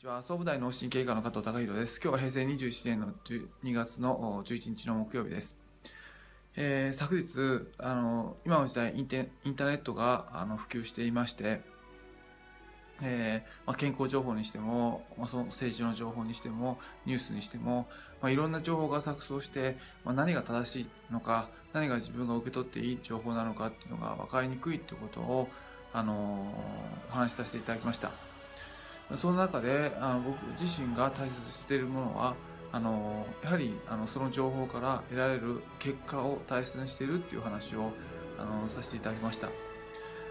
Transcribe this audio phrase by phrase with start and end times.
[0.00, 2.00] ちは総武大脳神経科の加藤隆弘です。
[2.02, 3.08] 今日は平成27年の
[3.62, 5.58] 12月の11日の木曜日です。
[6.56, 11.60] えー、昨日あの今の時代インテインターネットがあの普及していまして、
[13.02, 17.86] えーまあ、健康情報にしても、まあ、その政治の情報にしてもニュースにしても、
[18.22, 19.76] まあ、いろんな情報が錯綜して、
[20.06, 25.48] まあ、何が正しいのか何が自分が受け取っていい情報なのかっていうのが分かりにくいということを、
[25.92, 26.54] あの
[27.10, 28.29] お話しさせていただきました。
[29.16, 32.34] その中であの僕自身が大切にしているものは
[32.72, 37.92] あのやはりあのその情報から得られる結果を大切にしているっていう話を
[38.38, 39.48] あのさせていただきました。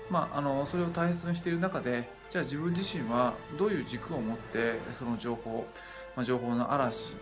[0.10, 5.68] まあ、あのそれを大切にしている中でじゃあ自分自身はどういう軸を持ってその情報、
[6.16, 7.14] まあ、情報の嵐、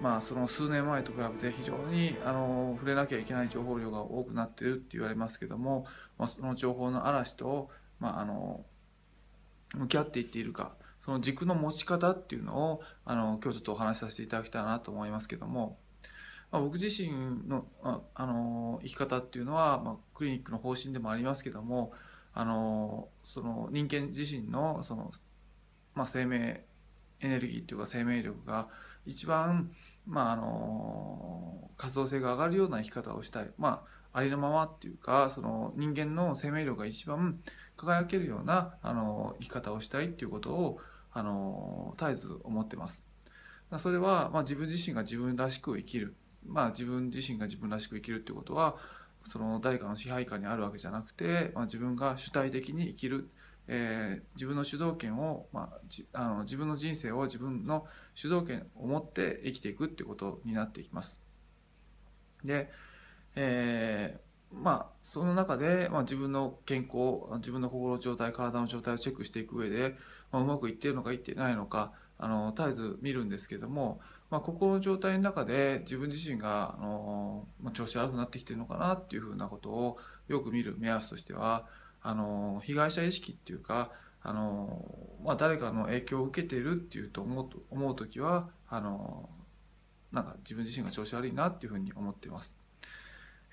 [0.00, 5.84] まあ、その数年前と比べて非常にあの触れなきゃいけない情報量が多くなっているって言われますけども、
[6.18, 7.68] まあ、その情報の嵐と、
[8.00, 8.64] まあ、あの
[9.74, 10.72] 向き合っていっているか
[11.04, 15.76] その軸の持ち方っていうのをあの今日ちょっとお話しさせていただきたいなと思いますけども、
[16.50, 17.10] まあ、僕自身
[17.46, 21.92] のああの生き方っていうのは、まあ、クリニックの方針でもありますけども
[22.32, 25.12] あのその人間自身のその、
[25.94, 26.64] まあ、生命
[27.20, 28.68] エネルギーというか生命力が
[29.04, 29.70] 一番、
[30.06, 37.40] まあ、あの活動性が上がるような生き方をしたい、まあ、ありのままっていうかその人間の生命力が一番
[37.76, 40.80] 輝けるようなあの生き方をしたいっていうことを
[41.14, 43.02] あの絶えず思ってます。
[43.78, 46.14] それは、まあ、自分自身が自分らしく生きる、
[46.46, 48.76] まあ、自分自身が自分らしく生きるっていうことは
[49.24, 53.30] その誰かの支配下にあるわけじゃなくて、まあ、自分が主体的に生きる、
[53.68, 61.22] えー、自分の主導権を、まあ、じあの自分の人生を自分の主導権を持って生きていくっていうことになっていきます。
[62.44, 62.70] で、
[63.34, 64.24] えー
[64.62, 69.96] まあ、その中で、まあ、自分の健康自分の心の状態体の状態をチェックしていく上で、
[70.34, 74.00] まあ、うまくいってるのかいってないのかあの絶えず見るんですけども、
[74.30, 81.66] まあ、心の状態の中で自分自身があの、まあ、調子悪くなってきてるのかなっていうふうなことをよく見る目安としては
[82.02, 83.92] あの被害者意識っていうか
[84.24, 84.84] あの、
[85.24, 89.28] まあ、誰かの影響を受けているっていうと思う思う時はあの
[90.10, 92.56] なんか自分自身が調子悪いなっていうふうに思ってます。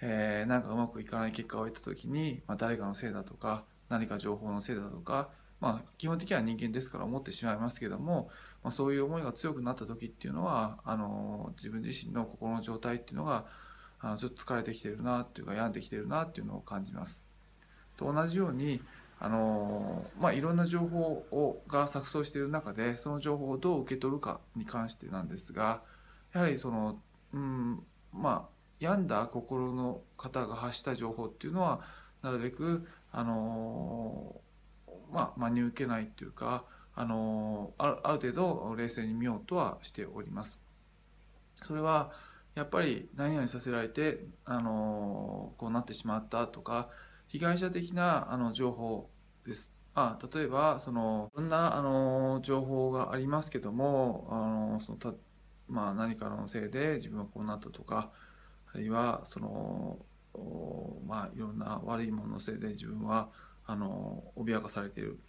[0.01, 5.29] えー、なんかうまくいかない結果を得た時に、まあ、誰かのせいだとか何か情報のせいだとか、
[5.61, 8.29] まあ、基本的には人間ですから思ってしまいますけども、
[8.63, 13.45] まあ、そういう思いが強くなった時っていうのはあの自分自身の心の状態っていうのが
[13.99, 17.23] あのちょっと疲れてきてるなっていうか病んできてるなっていうのを感じます。
[17.95, 18.81] と同じように
[19.23, 20.99] あのまあ、いろんな情報
[21.29, 25.83] をが錯綜している中でその情報をどう受け取るかに関してなんですが
[26.33, 26.99] やはりその、
[27.31, 28.49] うんまあ、
[28.79, 31.81] 病んだ心の方が発した情報っていうのは
[32.23, 34.41] なるべくあの
[35.11, 36.63] まあ真に受けないっていうか
[36.95, 40.59] あのあるある程度冷静に見ようとはしております。
[41.63, 42.11] それは
[42.55, 46.89] やっぱり何々させられてあのこうなってしまったとか
[47.27, 49.09] 被害者的なあの情報
[49.45, 49.71] です。
[49.93, 55.13] あ例えばそのいろんなあの情報がありますけどもあのそのた、
[55.67, 58.09] まあ、何かのせいで自分はこうなったとか
[58.73, 59.99] あるいはその
[61.05, 63.29] まあいろんな悪いもののせいで自分は
[63.65, 65.19] あの脅かされている、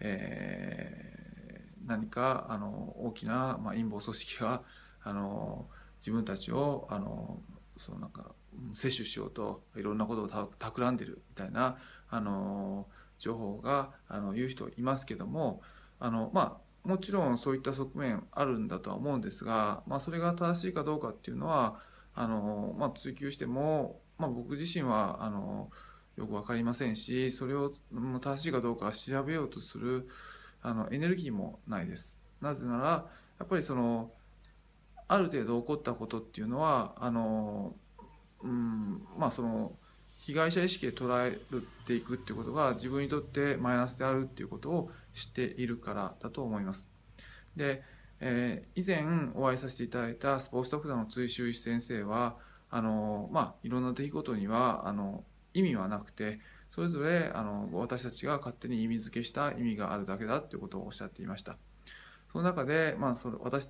[0.00, 4.62] えー、何かあの大きな、まあ、陰謀組織が
[5.02, 5.66] あの
[5.98, 7.40] 自分たちをあの
[7.78, 8.32] そのなんか
[8.74, 11.78] 摂取しようといろんなことをた企んでるみたいな
[12.10, 12.86] あの
[13.18, 15.62] 情報があの言う人いますけども
[15.98, 21.76] あのまあもちろんそういった側面あるんだとは思うんですが、まあ、それが正しいかどうかっていうのは
[22.14, 25.70] あの、まあ、追求しても、まあ、僕自身はあの
[26.16, 27.72] よく分かりませんしそれを
[28.20, 30.08] 正しいかどうか調べようとする
[30.62, 32.20] あのエネルギーもないです。
[32.40, 33.06] なぜなら
[33.38, 34.10] やっぱりその
[35.08, 37.74] ある程度起こったことっていうのはあの、
[38.42, 39.72] うんまあ、その
[40.18, 41.38] 被害者意識で捉え
[41.84, 46.88] ていくっていうことが自分にとってマイナスであるっていうことを知っているからだと思います。
[47.56, 47.82] で
[48.24, 49.04] えー、以前
[49.34, 52.36] お会いさせていただいたスポーツドクターの追修医師先生は
[52.70, 56.40] あの、まあ、いろんな出来事にはあの意味はなくて
[56.70, 61.56] それぞれあの私たちが勝手に意味付けした意味があるだけだということをおっしゃっていました。
[62.32, 63.68] その中で、まあ、それ私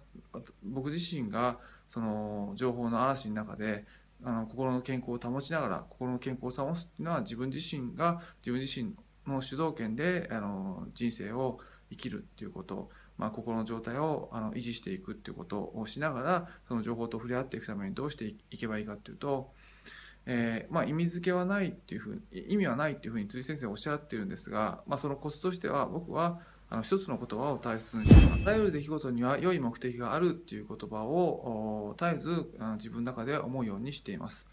[0.63, 1.59] 僕自身が
[1.89, 3.85] その情報の嵐の中で
[4.23, 8.95] あの心の健康を保ちながら心の健康を保つっていうのは自分自身が自分自身
[9.27, 11.59] の主導権であの人生を
[11.91, 12.89] 生きるっていうこと
[13.19, 19.53] まあ、心の状態をあの維持していくっていうことをしながらその情報と触れ合っていくためにどうしていけばいいかっていうと、
[20.27, 26.41] えー、まあ、意味付けはないっていうふう意味はないっていうふうに辻先生おっしゃってるんですが、まあ、そのコツとしては僕は
[26.71, 34.47] あの一つの言葉を大切にしてあらゆる出来事には良い目的があるっていう言葉を絶えず自分の中で思うようにしています。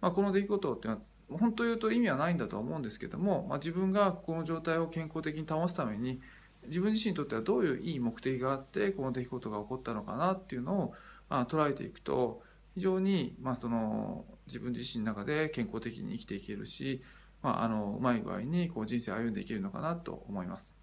[0.00, 6.20] まあ、この出来事っていうのは本当言うと意味はないんだと思うんですけども、まあ、自分がこの状態を健康的に保つために
[6.66, 10.94] 自分自身にとってはどういういい目的があってこの出来事が起こったのかなっていうのを、
[11.28, 12.42] あ、捉えていくと
[12.76, 17.02] 非常に、まあ、その自分自身の中で健康的に生きていけるし、
[17.42, 20.74] まあ、あのうまい具合にこう人生を歩んでいけるのかなと思います。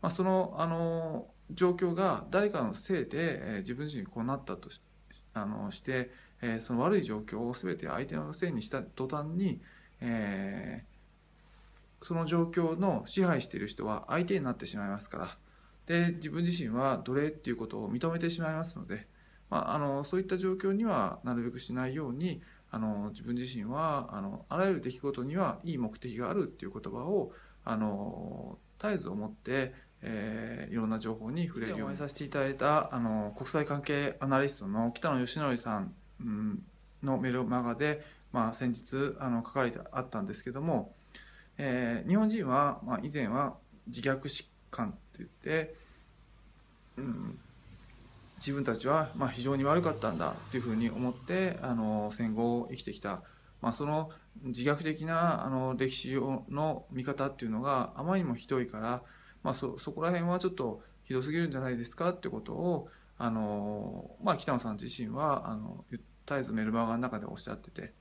[0.00, 4.80] まあ、そのあの状況が誰かのせいで、えー、自分自身こうなったとし
[5.32, 6.10] あのして、
[6.42, 9.60] えー、その悪い状況を全て相手のせいにした途端に、
[10.00, 15.38] えー、その状況の支配している人は相手になってしまいますから
[15.86, 19.06] で自分自身は奴隷っていうことを認めてしまいますので、
[19.52, 22.40] まあ、あのそういった状況にはなるべくしないように
[22.70, 27.32] あの自分自身はあのあらゆる出来事にはいい目的があるっていう言葉を
[27.62, 35.94] あの絶えず思ってえー、いろんな情報に触れるようにさせていただいたあの国際関係アナリストの北野義則さん、
[37.04, 40.92] のメルマガで、まあ、先日あの書かれてあったんですけども、
[41.56, 43.54] えー、日本人は、まあ、以前は
[43.86, 45.76] 自虐疾患といって、
[46.96, 47.38] うん、
[48.42, 53.22] 自分たちは、ま、非常に悪かったんだというふうに思ってあの戦後を生きてきた、
[53.60, 54.10] まあ、その
[54.42, 56.14] 自虐的なあの歴史
[56.50, 59.02] の見方っていうのがあまりにもひどいから
[59.42, 62.10] まあ、そそこら辺はちょっとひどすぎるんじゃないですか？
[62.10, 67.92] ってことをあの、まあ、北野さん自身はあの絶えずメルマガの中でおっしゃってて。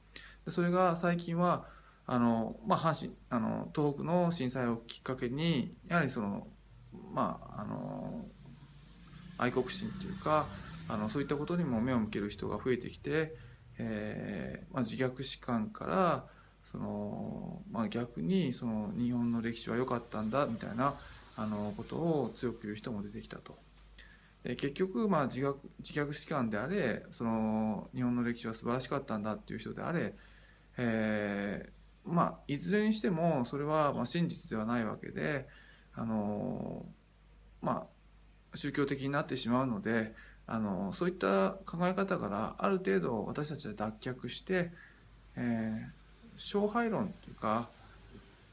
[0.45, 1.65] でそれが最近は
[2.05, 6.47] あの、まあ、阪神あの東北の震災をきっかけにやはりその
[7.11, 8.25] まああの
[9.41, 10.47] 愛国心というか
[10.87, 13.33] あのそういったことにも目を向ける人が増えてきて、
[13.79, 16.25] えーまあ、自虐史観から
[16.71, 20.95] その、まあ、逆にその日本の歴史は良かったんだみたいな
[21.35, 23.57] あのことを強く言う人も出てきたと。
[24.43, 30.15] で結局、まあ、自虐自虐史観であれその日本の歴史は素晴らしかったんだっていう人であれ、
[30.77, 35.47] えー、まあ、いずれにしてもそれはまあ真実ではないわけで
[35.93, 36.85] あの、
[37.61, 37.85] まあ、
[38.55, 40.13] 宗教的になってしまうので
[40.47, 44.71] あのそういった考え方からある程度私たちは脱却して、
[45.35, 47.69] えー、勝敗論というか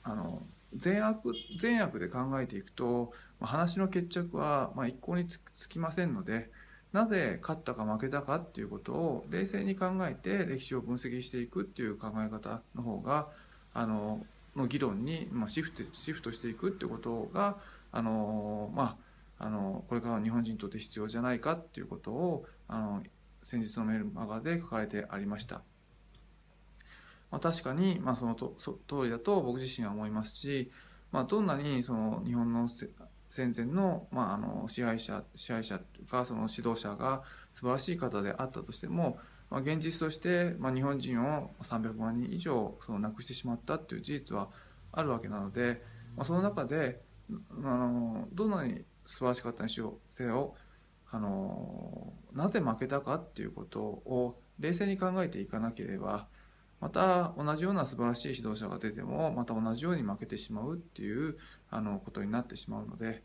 [0.05, 0.43] あの
[0.77, 6.51] 善悪善悪で考えていくと、まあ、話の決着はまあ一向につきませんので
[6.93, 13.29] なぜ勝ったか負けたかっていうことを冷静に考えて歴史を分析していくっていう考え方の方が
[13.75, 14.25] あの
[14.57, 17.57] の議論に、まあ、シフトシフトしていくっていうことが
[17.93, 18.97] あの、まあ、
[19.39, 23.03] あのこれから日本人にとって必要じゃないかっていうことをあの
[23.43, 25.63] 先日のメールマガで書かれてありました。
[27.31, 30.71] まあ、確かに、まあ、そのとそ通りだと僕自身は思いますし、
[31.13, 32.69] まあ、どんなにその日本の
[33.29, 39.19] 戦前の,、まあ、あの支配者支配者というかその指導者が素晴らしい方であったとしても、
[39.51, 44.49] まあ、現実として、まあ、日本人を300万人以上その亡くしてしまったっていう事実は
[44.93, 45.83] あるわけなので、
[46.17, 50.15] まあ、その中であのどんなに素晴らしかったにしよう。
[50.15, 50.55] せよ
[51.11, 56.29] あのなぜ負けたかっていうことを冷静に考えていかなければ
[56.81, 61.39] また同じような素晴らしい指導者が出てもまた同じように負けてしまうっていう
[61.71, 63.25] あのことになってしまうので、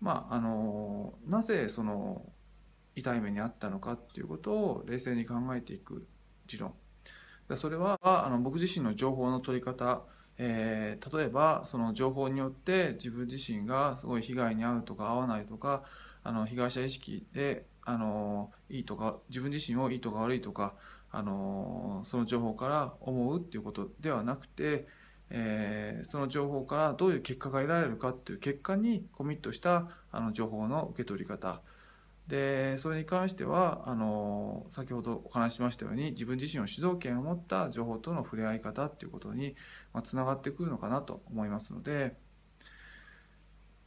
[0.00, 2.24] まあ、あのなぜその
[2.96, 6.06] 痛い目にあったのかっていうことを冷静に考えていく
[6.50, 6.72] 理論。
[7.56, 10.02] それはあの僕自身の情報の取り方
[10.38, 15.82] えー、例えばその情報によって自分自身がすごい被害に遭うとか遭わないとか
[16.22, 20.74] あの被害者意識であのいいとか自分自身をいいとか悪いとか
[21.10, 24.86] あのその情報から思うっていうことではなくて、
[25.30, 31.62] えー、その情報からどういう結果が得られるかっていう結果にコミットしたあの情報の受け取り方。
[32.28, 39.56] でそれに関してはあの先ほどお話ししましたように自分自身の主導権を持った情報との触れ合い方っていうことに
[40.04, 42.16] つながってくるのかなと思いますので。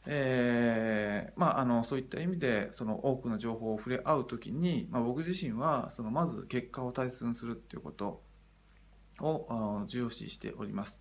[0.04, 8.20] えーまあ、あのそういった意味でその多くの情報を触れ合う時に、まあ、僕自身はそのまず結果を大切にするっていうこと
[9.20, 11.00] を重視しております。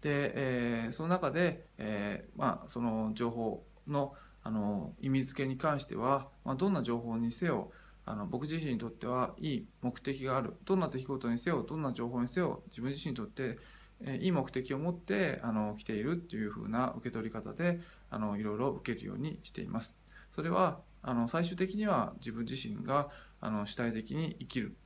[0.00, 7.72] で、えー、その中で、えーまあ、その情報のあの意味付けに関しては、まあ、どんな情報にせよ
[8.06, 13.58] あの僕自身にとってはいい目的があるどんな出来事にせよどんな情報にせよ自分自身にとって
[14.20, 19.94] いい目的を持ってあの来ているっていうふうな受け取り方であのいろいろ受けるようにしています。
[20.34, 23.08] それはあの最終的には自分自身が
[23.40, 24.76] あの主体的に生きる、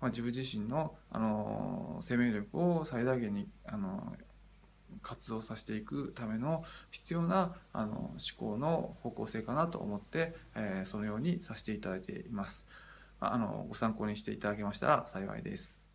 [0.00, 4.14] まあ、自分自身のあの生命力を最大限にあの
[5.02, 12.66] 活動させていくための必要なあの思考の方向性かなと思って、えー、そのようにさせていただいています。
[13.20, 15.89] あのご参考にしていただけましたら幸いです。